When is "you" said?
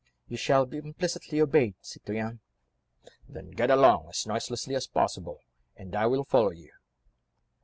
0.27-0.35, 6.49-6.71